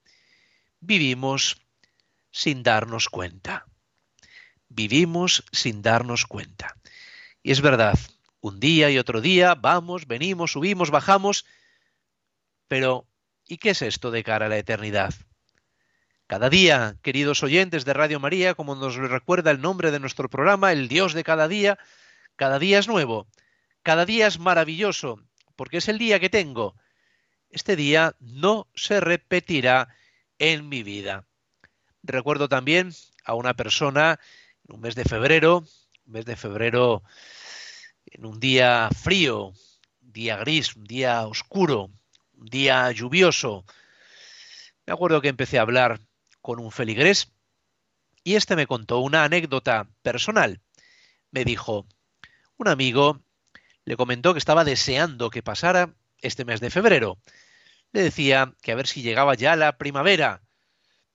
vivimos 0.79 1.67
sin 2.31 2.63
darnos 2.63 3.09
cuenta. 3.09 3.67
Vivimos 4.69 5.43
sin 5.51 5.83
darnos 5.83 6.27
cuenta. 6.27 6.77
Y 7.43 7.51
es 7.51 7.61
verdad, 7.61 7.99
un 8.41 8.61
día 8.61 8.89
y 8.91 8.99
otro 8.99 9.21
día 9.21 9.57
vamos, 9.57 10.07
venimos, 10.07 10.53
subimos, 10.53 10.93
bajamos, 10.93 11.45
pero 12.69 13.09
¿y 13.49 13.57
qué 13.57 13.71
es 13.71 13.83
esto 13.83 14.13
de 14.13 14.23
cara 14.23 14.47
a 14.47 14.49
la 14.49 14.59
eternidad? 14.59 15.13
Cada 16.29 16.49
día, 16.49 16.95
queridos 17.03 17.43
oyentes 17.43 17.85
de 17.85 17.95
Radio 17.95 18.21
María, 18.21 18.55
como 18.55 18.77
nos 18.77 18.95
recuerda 18.95 19.51
el 19.51 19.61
nombre 19.61 19.91
de 19.91 19.99
nuestro 19.99 20.31
programa, 20.31 20.71
el 20.71 20.87
Dios 20.87 21.15
de 21.15 21.25
cada 21.25 21.49
día, 21.49 21.81
cada 22.37 22.61
día 22.61 22.79
es 22.79 22.87
nuevo, 22.87 23.27
cada 23.83 24.07
día 24.07 24.29
es 24.29 24.39
maravilloso, 24.39 25.21
porque 25.57 25.79
es 25.79 25.89
el 25.89 25.99
día 25.99 26.21
que 26.21 26.31
tengo. 26.31 26.77
Este 27.57 27.75
día 27.75 28.15
no 28.21 28.69
se 28.75 29.01
repetirá 29.01 29.89
en 30.39 30.69
mi 30.69 30.83
vida. 30.83 31.25
Recuerdo 32.03 32.51
también 32.51 32.93
a 33.25 33.33
una 33.33 33.55
persona 33.55 34.21
en 34.69 34.75
un 34.75 34.83
mes 34.83 34.95
de 34.95 35.05
febrero, 35.05 35.65
un 36.05 36.13
mes 36.13 36.27
de 36.27 36.37
febrero 36.37 37.03
en 38.05 38.27
un 38.27 38.39
día 38.41 38.91
frío, 38.95 39.55
un 40.03 40.13
día 40.13 40.37
gris, 40.37 40.77
un 40.77 40.85
día 40.85 41.27
oscuro, 41.27 41.91
un 42.35 42.45
día 42.45 42.93
lluvioso. 42.93 43.65
Me 44.85 44.93
acuerdo 44.93 45.23
que 45.23 45.29
empecé 45.29 45.59
a 45.59 45.63
hablar 45.63 45.99
con 46.43 46.61
un 46.61 46.71
feligrés 46.71 47.33
y 48.23 48.35
este 48.35 48.55
me 48.55 48.67
contó 48.67 48.99
una 48.99 49.25
anécdota 49.25 49.89
personal. 50.03 50.61
Me 51.31 51.47
dijo, 51.47 51.87
un 52.59 52.69
amigo 52.69 53.23
le 53.87 53.97
comentó 53.97 54.35
que 54.35 54.41
estaba 54.41 54.63
deseando 54.63 55.31
que 55.31 55.43
pasara 55.43 55.95
este 56.21 56.45
mes 56.45 56.61
de 56.61 56.69
febrero. 56.69 57.17
Le 57.97 58.03
decía 58.03 58.53
que 58.61 58.73
a 58.73 58.75
ver 58.75 58.87
si 58.87 59.01
llegaba 59.01 59.35
ya 59.37 59.57
la 59.57 59.79
primavera, 59.79 60.43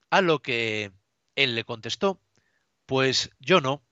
a 0.09 0.21
lo 0.21 0.41
que 0.41 0.91
él 1.35 1.53
le 1.53 1.63
contestó, 1.63 2.19
pues 2.87 3.29
yo 3.39 3.61
no. 3.61 3.83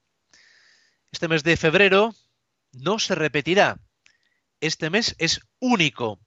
Este 1.12 1.28
mes 1.28 1.44
de 1.44 1.56
febrero 1.56 2.16
no 2.72 2.98
se 2.98 3.14
repetirá. 3.14 3.80
Este 4.60 4.90
mes 4.90 5.14
es 5.20 5.42
único 5.60 6.20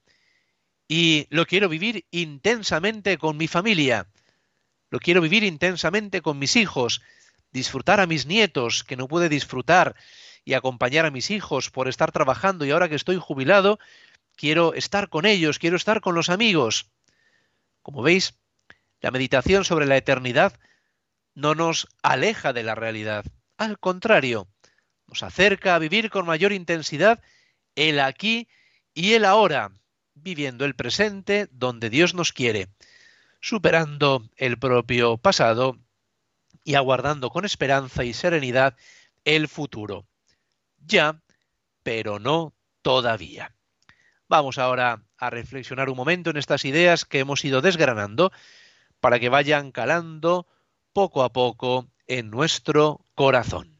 y 0.86 1.26
lo 1.30 1.46
quiero 1.46 1.68
vivir 1.68 2.06
intensamente 2.12 3.18
con 3.18 3.36
mi 3.36 3.48
familia. 3.48 4.06
Lo 4.88 5.00
quiero 5.00 5.20
vivir 5.20 5.42
intensamente 5.42 6.22
con 6.22 6.38
mis 6.38 6.54
hijos, 6.54 7.02
disfrutar 7.50 7.98
a 7.98 8.06
mis 8.06 8.26
nietos, 8.26 8.84
que 8.84 8.94
no 8.94 9.08
pude 9.08 9.28
disfrutar, 9.28 9.96
y 10.44 10.54
acompañar 10.54 11.06
a 11.06 11.10
mis 11.10 11.32
hijos 11.32 11.70
por 11.70 11.88
estar 11.88 12.12
trabajando 12.12 12.64
y 12.64 12.70
ahora 12.70 12.88
que 12.88 12.94
estoy 12.94 13.16
jubilado, 13.16 13.80
quiero 14.36 14.74
estar 14.74 15.08
con 15.08 15.26
ellos, 15.26 15.58
quiero 15.58 15.76
estar 15.76 16.00
con 16.00 16.14
los 16.14 16.30
amigos. 16.30 16.90
Como 17.82 18.02
veis, 18.02 18.34
la 19.00 19.10
meditación 19.10 19.64
sobre 19.64 19.86
la 19.86 19.96
eternidad 19.96 20.58
no 21.34 21.54
nos 21.54 21.88
aleja 22.02 22.52
de 22.52 22.62
la 22.62 22.74
realidad, 22.74 23.24
al 23.56 23.78
contrario, 23.78 24.48
nos 25.06 25.22
acerca 25.22 25.74
a 25.74 25.78
vivir 25.78 26.10
con 26.10 26.26
mayor 26.26 26.52
intensidad 26.52 27.20
el 27.74 28.00
aquí 28.00 28.48
y 28.94 29.14
el 29.14 29.24
ahora, 29.24 29.72
viviendo 30.14 30.64
el 30.64 30.74
presente 30.74 31.48
donde 31.50 31.90
Dios 31.90 32.14
nos 32.14 32.32
quiere, 32.32 32.68
superando 33.40 34.28
el 34.36 34.58
propio 34.58 35.16
pasado 35.16 35.78
y 36.64 36.74
aguardando 36.74 37.30
con 37.30 37.44
esperanza 37.44 38.04
y 38.04 38.12
serenidad 38.12 38.76
el 39.24 39.48
futuro. 39.48 40.06
Ya, 40.78 41.22
pero 41.82 42.18
no 42.18 42.54
todavía. 42.82 43.54
Vamos 44.32 44.56
ahora 44.56 45.04
a 45.18 45.28
reflexionar 45.28 45.90
un 45.90 45.96
momento 45.98 46.30
en 46.30 46.38
estas 46.38 46.64
ideas 46.64 47.04
que 47.04 47.18
hemos 47.18 47.44
ido 47.44 47.60
desgranando 47.60 48.32
para 48.98 49.20
que 49.20 49.28
vayan 49.28 49.72
calando 49.72 50.46
poco 50.94 51.22
a 51.22 51.34
poco 51.34 51.90
en 52.06 52.30
nuestro 52.30 53.04
corazón. 53.14 53.71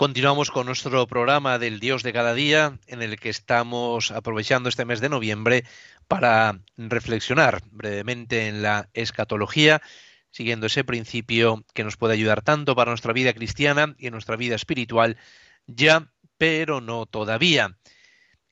Continuamos 0.00 0.50
con 0.50 0.64
nuestro 0.64 1.06
programa 1.06 1.58
del 1.58 1.78
Dios 1.78 2.02
de 2.02 2.14
cada 2.14 2.32
día, 2.32 2.78
en 2.86 3.02
el 3.02 3.20
que 3.20 3.28
estamos 3.28 4.10
aprovechando 4.12 4.70
este 4.70 4.86
mes 4.86 5.00
de 5.00 5.10
noviembre 5.10 5.64
para 6.08 6.58
reflexionar 6.78 7.60
brevemente 7.70 8.48
en 8.48 8.62
la 8.62 8.88
escatología, 8.94 9.82
siguiendo 10.30 10.68
ese 10.68 10.84
principio 10.84 11.66
que 11.74 11.84
nos 11.84 11.98
puede 11.98 12.14
ayudar 12.14 12.40
tanto 12.40 12.74
para 12.74 12.92
nuestra 12.92 13.12
vida 13.12 13.34
cristiana 13.34 13.94
y 13.98 14.06
en 14.06 14.12
nuestra 14.12 14.36
vida 14.36 14.54
espiritual, 14.54 15.18
ya, 15.66 16.10
pero 16.38 16.80
no 16.80 17.04
todavía. 17.04 17.76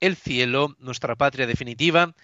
El 0.00 0.16
cielo, 0.16 0.76
nuestra 0.78 1.16
patria 1.16 1.46
definitiva, 1.46 2.14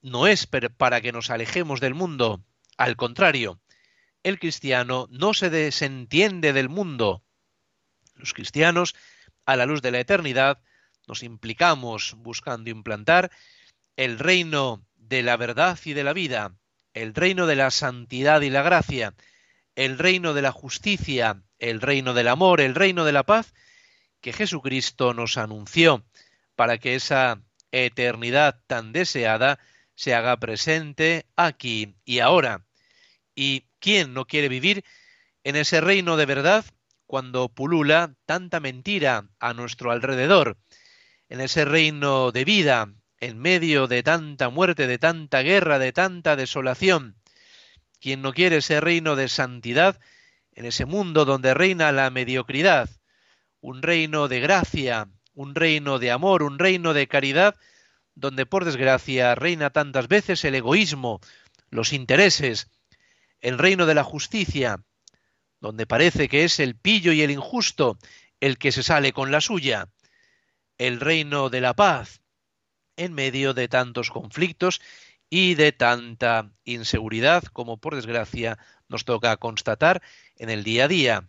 no 0.00 0.26
es 0.26 0.48
para 0.48 1.00
que 1.00 1.12
nos 1.12 1.30
alejemos 1.30 1.78
del 1.78 1.94
mundo, 1.94 2.42
al 2.76 2.96
contrario, 2.96 3.60
el 4.24 4.40
cristiano 4.40 5.06
no 5.08 5.34
se 5.34 5.50
desentiende 5.50 6.52
del 6.52 6.68
mundo, 6.68 7.22
los 8.14 8.34
cristianos, 8.34 8.94
a 9.44 9.56
la 9.56 9.66
luz 9.66 9.82
de 9.82 9.90
la 9.90 10.00
eternidad, 10.00 10.60
nos 11.06 11.22
implicamos 11.22 12.14
buscando 12.18 12.70
implantar 12.70 13.30
el 13.96 14.18
reino 14.18 14.86
de 14.96 15.22
la 15.22 15.36
verdad 15.36 15.78
y 15.84 15.92
de 15.92 16.04
la 16.04 16.12
vida, 16.12 16.54
el 16.94 17.14
reino 17.14 17.46
de 17.46 17.56
la 17.56 17.70
santidad 17.70 18.40
y 18.42 18.50
la 18.50 18.62
gracia, 18.62 19.14
el 19.74 19.98
reino 19.98 20.34
de 20.34 20.42
la 20.42 20.52
justicia, 20.52 21.42
el 21.58 21.80
reino 21.80 22.14
del 22.14 22.28
amor, 22.28 22.60
el 22.60 22.74
reino 22.74 23.04
de 23.04 23.12
la 23.12 23.24
paz, 23.24 23.54
que 24.20 24.32
Jesucristo 24.32 25.14
nos 25.14 25.36
anunció 25.36 26.04
para 26.54 26.78
que 26.78 26.94
esa 26.94 27.42
eternidad 27.72 28.60
tan 28.66 28.92
deseada 28.92 29.58
se 29.94 30.14
haga 30.14 30.36
presente 30.38 31.26
aquí 31.36 31.96
y 32.04 32.20
ahora. 32.20 32.64
¿Y 33.34 33.64
quién 33.78 34.14
no 34.14 34.26
quiere 34.26 34.48
vivir 34.48 34.84
en 35.44 35.56
ese 35.56 35.80
reino 35.80 36.16
de 36.16 36.26
verdad 36.26 36.64
cuando 37.12 37.50
pulula 37.50 38.14
tanta 38.24 38.58
mentira 38.58 39.28
a 39.38 39.52
nuestro 39.52 39.90
alrededor, 39.90 40.56
en 41.28 41.42
ese 41.42 41.66
reino 41.66 42.32
de 42.32 42.46
vida, 42.46 42.88
en 43.20 43.38
medio 43.38 43.86
de 43.86 44.02
tanta 44.02 44.48
muerte, 44.48 44.86
de 44.86 44.96
tanta 44.96 45.42
guerra, 45.42 45.78
de 45.78 45.92
tanta 45.92 46.36
desolación. 46.36 47.16
Quien 48.00 48.22
no 48.22 48.32
quiere 48.32 48.56
ese 48.56 48.80
reino 48.80 49.14
de 49.14 49.28
santidad, 49.28 50.00
en 50.54 50.64
ese 50.64 50.86
mundo 50.86 51.26
donde 51.26 51.52
reina 51.52 51.92
la 51.92 52.08
mediocridad, 52.08 52.88
un 53.60 53.82
reino 53.82 54.26
de 54.26 54.40
gracia, 54.40 55.10
un 55.34 55.54
reino 55.54 55.98
de 55.98 56.12
amor, 56.12 56.42
un 56.42 56.58
reino 56.58 56.94
de 56.94 57.08
caridad, 57.08 57.56
donde 58.14 58.46
por 58.46 58.64
desgracia 58.64 59.34
reina 59.34 59.68
tantas 59.68 60.08
veces 60.08 60.46
el 60.46 60.54
egoísmo, 60.54 61.20
los 61.68 61.92
intereses, 61.92 62.70
el 63.42 63.58
reino 63.58 63.84
de 63.84 63.96
la 63.96 64.02
justicia, 64.02 64.82
donde 65.62 65.86
parece 65.86 66.28
que 66.28 66.44
es 66.44 66.58
el 66.58 66.74
pillo 66.74 67.12
y 67.12 67.22
el 67.22 67.30
injusto 67.30 67.96
el 68.40 68.58
que 68.58 68.72
se 68.72 68.82
sale 68.82 69.12
con 69.12 69.30
la 69.30 69.40
suya, 69.40 69.88
el 70.76 70.98
reino 70.98 71.48
de 71.48 71.60
la 71.60 71.74
paz, 71.74 72.20
en 72.96 73.14
medio 73.14 73.54
de 73.54 73.68
tantos 73.68 74.10
conflictos 74.10 74.80
y 75.30 75.54
de 75.54 75.70
tanta 75.70 76.50
inseguridad 76.64 77.44
como 77.44 77.78
por 77.78 77.94
desgracia 77.94 78.58
nos 78.88 79.04
toca 79.04 79.36
constatar 79.36 80.02
en 80.36 80.50
el 80.50 80.64
día 80.64 80.84
a 80.84 80.88
día. 80.88 81.28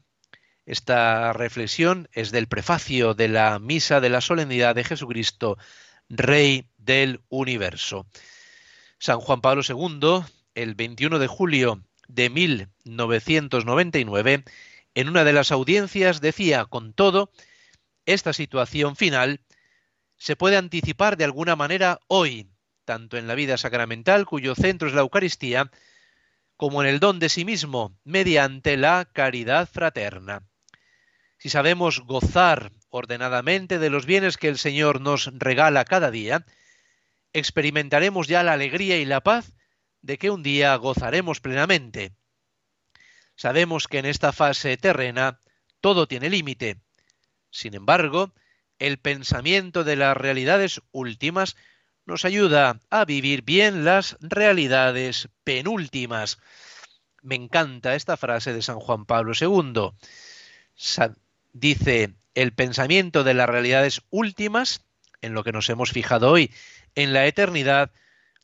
Esta 0.65 1.31
reflexión 1.33 2.09
es 2.11 2.31
del 2.31 2.47
prefacio 2.47 3.13
de 3.13 3.27
la 3.27 3.59
Misa 3.59 4.01
de 4.01 4.09
la 4.09 4.19
Solemnidad 4.19 4.73
de 4.73 4.83
Jesucristo, 4.83 5.59
Rey 6.09 6.67
del 6.77 7.21
Universo. 7.29 8.07
San 8.97 9.19
Juan 9.19 9.41
Pablo 9.41 9.61
II, 9.67 10.25
el 10.55 10.73
21 10.73 11.19
de 11.19 11.27
julio 11.27 11.83
de 12.07 12.29
1999, 12.29 14.43
en 14.95 15.09
una 15.09 15.23
de 15.23 15.33
las 15.33 15.51
audiencias 15.51 16.21
decía, 16.21 16.65
con 16.65 16.93
todo, 16.93 17.31
esta 18.05 18.33
situación 18.33 18.95
final 18.95 19.41
se 20.17 20.35
puede 20.35 20.57
anticipar 20.57 21.17
de 21.17 21.25
alguna 21.25 21.55
manera 21.55 21.99
hoy, 22.07 22.49
tanto 22.85 23.17
en 23.17 23.27
la 23.27 23.35
vida 23.35 23.57
sacramental, 23.57 24.25
cuyo 24.25 24.55
centro 24.55 24.87
es 24.87 24.93
la 24.93 25.01
Eucaristía, 25.01 25.71
como 26.55 26.83
en 26.83 26.89
el 26.89 26.99
don 26.99 27.19
de 27.19 27.29
sí 27.29 27.45
mismo, 27.45 27.97
mediante 28.03 28.77
la 28.77 29.09
caridad 29.11 29.67
fraterna. 29.67 30.43
Si 31.37 31.49
sabemos 31.49 32.01
gozar 32.01 32.71
ordenadamente 32.89 33.79
de 33.79 33.89
los 33.89 34.05
bienes 34.05 34.37
que 34.37 34.47
el 34.47 34.57
Señor 34.57 35.01
nos 35.01 35.29
regala 35.33 35.83
cada 35.83 36.09
día, 36.09 36.45
experimentaremos 37.33 38.27
ya 38.27 38.43
la 38.43 38.53
alegría 38.53 38.97
y 38.97 39.05
la 39.05 39.21
paz 39.21 39.51
de 40.03 40.19
que 40.19 40.29
un 40.29 40.43
día 40.43 40.75
gozaremos 40.75 41.39
plenamente. 41.39 42.13
Sabemos 43.35 43.87
que 43.87 43.97
en 43.97 44.05
esta 44.05 44.31
fase 44.31 44.77
terrena 44.77 45.39
todo 45.81 46.07
tiene 46.07 46.29
límite. 46.29 46.77
Sin 47.49 47.73
embargo, 47.73 48.33
el 48.77 48.99
pensamiento 48.99 49.83
de 49.83 49.95
las 49.95 50.15
realidades 50.15 50.81
últimas 50.91 51.55
nos 52.05 52.25
ayuda 52.25 52.79
a 52.89 53.05
vivir 53.05 53.43
bien 53.43 53.85
las 53.85 54.17
realidades 54.19 55.29
penúltimas. 55.45 56.37
Me 57.21 57.35
encanta 57.35 57.95
esta 57.95 58.17
frase 58.17 58.53
de 58.53 58.61
San 58.61 58.79
Juan 58.79 59.05
Pablo 59.05 59.33
II. 59.39 59.91
dice, 61.53 62.13
el 62.35 62.53
pensamiento 62.53 63.23
de 63.23 63.33
las 63.33 63.47
realidades 63.47 64.01
últimas, 64.09 64.85
en 65.21 65.33
lo 65.33 65.45
que 65.45 65.53
nos 65.53 65.69
hemos 65.69 65.91
fijado 65.91 66.29
hoy, 66.29 66.51
en 66.95 67.13
la 67.13 67.25
eternidad, 67.25 67.91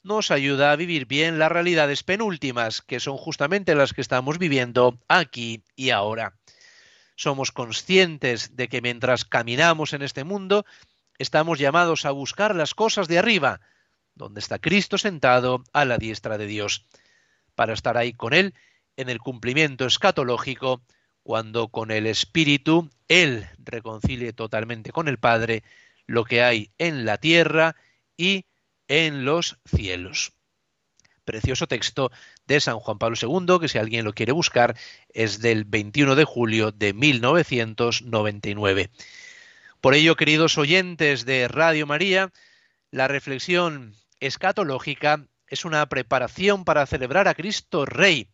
nos 0.10 0.32
ayuda 0.32 0.72
a 0.72 0.76
vivir 0.76 1.06
bien 1.06 1.38
las 1.38 1.52
realidades 1.52 2.02
penúltimas, 2.02 2.82
que 2.82 3.00
son 3.00 3.16
justamente 3.16 3.76
las 3.76 3.94
que 3.94 4.02
estamos 4.02 4.40
viviendo 4.40 4.98
aquí 5.08 5.64
y 5.76 5.92
ahora. 5.92 6.34
Somos 7.16 7.52
conscientes 7.52 8.56
de 8.56 8.70
que 8.70 8.82
mientras 8.82 9.24
caminamos 9.24 9.94
en 9.94 10.02
este 10.02 10.24
mundo, 10.24 10.66
estamos 11.20 11.60
llamados 11.60 12.06
a 12.06 12.12
buscar 12.12 12.56
las 12.56 12.74
cosas 12.74 13.08
de 13.08 13.20
arriba, 13.20 13.62
donde 14.16 14.40
está 14.40 14.58
Cristo 14.58 14.98
sentado 14.98 15.64
a 15.74 15.86
la 15.86 16.00
diestra 16.00 16.40
de 16.40 16.48
Dios, 16.48 16.88
para 17.54 17.74
estar 17.74 17.96
ahí 17.96 18.14
con 18.14 18.34
Él 18.34 18.56
en 18.98 19.10
el 19.10 19.20
cumplimiento 19.20 19.86
escatológico, 19.86 20.82
cuando 21.22 21.68
con 21.68 21.92
el 21.92 22.08
Espíritu 22.08 22.90
Él 23.10 23.48
reconcilie 23.60 24.34
totalmente 24.34 24.92
con 24.92 25.08
el 25.08 25.20
Padre 25.20 25.64
lo 26.08 26.26
que 26.26 26.42
hay 26.42 26.72
en 26.80 27.06
la 27.06 27.20
tierra 27.20 27.76
y 28.18 28.46
en 28.90 29.24
los 29.24 29.58
cielos. 29.66 30.34
Precioso 31.24 31.68
texto 31.68 32.12
de 32.48 32.60
San 32.60 32.80
Juan 32.80 32.98
Pablo 32.98 33.16
II, 33.22 33.60
que 33.62 33.70
si 33.70 33.78
alguien 33.78 34.04
lo 34.04 34.14
quiere 34.14 34.34
buscar, 34.34 34.76
es 35.14 35.40
del 35.40 35.64
21 35.64 36.16
de 36.16 36.26
julio 36.26 36.72
de 36.72 36.94
1999. 36.94 38.90
Por 39.80 39.94
ello, 39.94 40.18
queridos 40.18 40.58
oyentes 40.58 41.24
de 41.26 41.48
Radio 41.48 41.88
María, 41.88 42.34
la 42.92 43.08
reflexión 43.08 43.96
escatológica 44.20 45.24
es 45.48 45.64
una 45.66 45.88
preparación 45.88 46.66
para 46.66 46.86
celebrar 46.86 47.28
a 47.28 47.36
Cristo 47.36 47.86
Rey, 47.86 48.28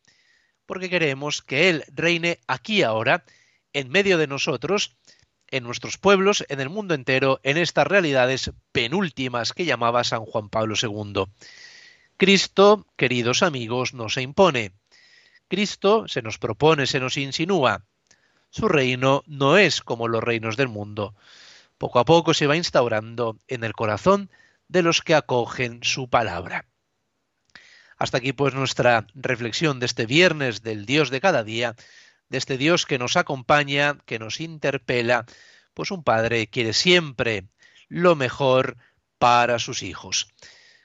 porque 0.65 0.89
queremos 0.89 1.41
que 1.41 1.69
Él 1.69 1.83
reine 1.93 2.39
aquí 2.47 2.81
ahora, 2.81 3.25
en 3.73 3.89
medio 3.89 4.17
de 4.17 4.27
nosotros, 4.27 4.95
en 5.49 5.63
nuestros 5.63 5.97
pueblos, 5.97 6.45
en 6.49 6.60
el 6.60 6.69
mundo 6.69 6.93
entero, 6.93 7.39
en 7.43 7.58
estas 7.58 7.88
realidades 7.88 8.51
penúltimas 8.71 9.53
que 9.53 9.65
llamaba 9.65 10.03
San 10.03 10.25
Juan 10.25 10.49
Pablo 10.49 10.75
II. 10.81 11.25
Cristo, 12.17 12.88
queridos 12.95 13.43
amigos, 13.43 13.93
no 13.93 14.10
se 14.10 14.21
impone. 14.21 14.71
Cristo 15.47 16.08
se 16.08 16.21
nos 16.21 16.38
propone, 16.38 16.88
se 16.88 16.99
nos 16.99 17.17
insinúa. 17.17 17.86
Su 18.49 18.67
reino 18.67 19.23
no 19.27 19.58
es 19.58 19.81
como 19.81 20.08
los 20.08 20.23
reinos 20.23 20.58
del 20.58 20.69
mundo. 20.69 21.15
Poco 21.77 21.99
a 21.99 22.05
poco 22.05 22.34
se 22.34 22.47
va 22.47 22.55
instaurando 22.55 23.38
en 23.47 23.63
el 23.63 23.73
corazón 23.73 24.29
de 24.67 24.81
los 24.81 25.01
que 25.01 25.13
acogen 25.13 25.84
su 25.84 26.10
palabra. 26.10 26.65
Hasta 27.97 28.17
aquí 28.17 28.34
pues 28.34 28.53
nuestra 28.53 29.08
reflexión 29.13 29.79
de 29.79 29.86
este 29.86 30.05
viernes 30.05 30.62
del 30.63 30.86
Dios 30.86 31.10
de 31.10 31.21
cada 31.21 31.43
día 31.43 31.75
de 32.29 32.38
este 32.38 32.57
Dios 32.57 32.85
que 32.85 32.97
nos 32.97 33.17
acompaña, 33.17 33.97
que 34.05 34.19
nos 34.19 34.39
interpela, 34.39 35.25
pues 35.73 35.91
un 35.91 36.03
padre 36.03 36.47
quiere 36.47 36.73
siempre 36.73 37.47
lo 37.88 38.15
mejor 38.15 38.77
para 39.17 39.59
sus 39.59 39.83
hijos. 39.83 40.27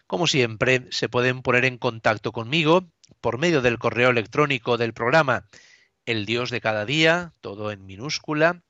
Como 0.07 0.27
siempre, 0.27 0.87
se 0.91 1.09
pueden 1.09 1.43
poner 1.43 1.65
en 1.65 1.79
contacto 1.79 2.33
conmigo 2.33 2.91
por 3.21 3.39
medio 3.39 3.63
del 3.63 3.79
correo 3.79 4.11
electrónico 4.11 4.77
del 4.77 4.93
programa 4.93 5.47
El 6.07 6.27
Dios 6.27 6.51
de 6.51 6.61
cada 6.61 6.85
día, 6.85 7.33
todo 7.41 7.71
en 7.71 7.87
minúscula, 7.87 8.63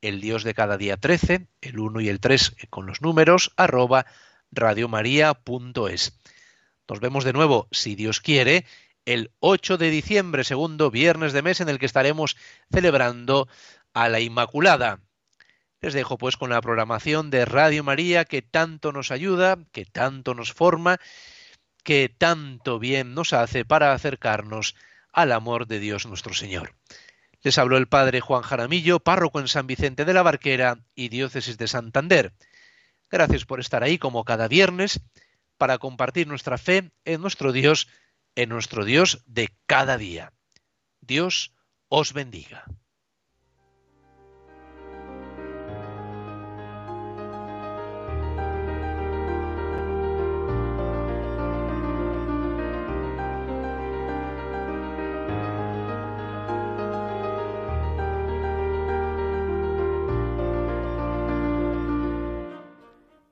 el 0.00 0.20
Dios 0.20 0.44
de 0.44 0.54
cada 0.54 0.76
día 0.76 0.96
13, 0.96 1.48
el 1.60 1.78
1 1.78 2.00
y 2.00 2.08
el 2.08 2.20
3 2.20 2.56
con 2.70 2.86
los 2.86 3.02
números, 3.02 3.52
arroba 3.56 4.06
radiomaria.es. 4.50 6.18
Nos 6.88 7.00
vemos 7.00 7.24
de 7.24 7.32
nuevo, 7.32 7.68
si 7.72 7.94
Dios 7.94 8.20
quiere, 8.20 8.64
el 9.06 9.30
8 9.38 9.78
de 9.78 9.88
diciembre, 9.88 10.44
segundo 10.44 10.90
viernes 10.90 11.32
de 11.32 11.40
mes 11.40 11.60
en 11.60 11.68
el 11.68 11.78
que 11.78 11.86
estaremos 11.86 12.36
celebrando 12.70 13.48
a 13.94 14.08
la 14.08 14.20
Inmaculada. 14.20 15.00
Les 15.80 15.94
dejo 15.94 16.18
pues 16.18 16.36
con 16.36 16.50
la 16.50 16.60
programación 16.60 17.30
de 17.30 17.44
Radio 17.44 17.84
María 17.84 18.24
que 18.24 18.42
tanto 18.42 18.92
nos 18.92 19.10
ayuda, 19.10 19.58
que 19.72 19.84
tanto 19.84 20.34
nos 20.34 20.52
forma, 20.52 20.98
que 21.84 22.08
tanto 22.08 22.78
bien 22.78 23.14
nos 23.14 23.32
hace 23.32 23.64
para 23.64 23.92
acercarnos 23.92 24.74
al 25.12 25.32
amor 25.32 25.66
de 25.66 25.78
Dios 25.78 26.04
nuestro 26.06 26.34
Señor. 26.34 26.74
Les 27.42 27.58
habló 27.58 27.76
el 27.76 27.86
Padre 27.86 28.20
Juan 28.20 28.42
Jaramillo, 28.42 28.98
párroco 28.98 29.38
en 29.38 29.46
San 29.46 29.68
Vicente 29.68 30.04
de 30.04 30.14
la 30.14 30.22
Barquera 30.22 30.80
y 30.96 31.10
diócesis 31.10 31.56
de 31.58 31.68
Santander. 31.68 32.32
Gracias 33.08 33.44
por 33.44 33.60
estar 33.60 33.84
ahí 33.84 33.98
como 33.98 34.24
cada 34.24 34.48
viernes 34.48 35.00
para 35.56 35.78
compartir 35.78 36.26
nuestra 36.26 36.58
fe 36.58 36.90
en 37.04 37.20
nuestro 37.20 37.52
Dios 37.52 37.86
en 38.36 38.50
nuestro 38.50 38.84
Dios 38.84 39.24
de 39.26 39.48
cada 39.66 39.98
día. 39.98 40.32
Dios 41.00 41.52
os 41.88 42.12
bendiga. 42.12 42.64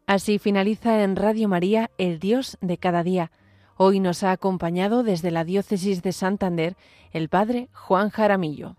Así 0.06 0.38
finaliza 0.38 1.02
en 1.02 1.16
Radio 1.16 1.48
María 1.48 1.90
el 1.98 2.20
Dios 2.20 2.56
de 2.60 2.78
cada 2.78 3.02
día 3.02 3.32
Hoy 3.76 3.98
nos 3.98 4.22
ha 4.22 4.30
acompañado 4.30 5.02
desde 5.02 5.32
la 5.32 5.44
diócesis 5.44 6.00
de 6.02 6.12
Santander 6.12 6.76
el 7.12 7.28
padre 7.28 7.68
Juan 7.72 8.10
Jaramillo. 8.10 8.76